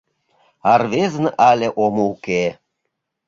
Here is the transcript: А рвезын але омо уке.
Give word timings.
А 0.71 0.73
рвезын 0.81 1.25
але 1.49 1.67
омо 1.83 2.03
уке. 2.13 2.43